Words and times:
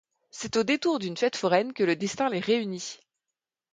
C'est 0.31 0.57
au 0.57 0.63
détour 0.63 0.97
d'une 0.97 1.15
fête 1.15 1.35
foraine 1.35 1.73
que 1.73 1.83
le 1.83 1.95
destin 1.95 2.27
les 2.27 2.39
réunit. 2.39 2.97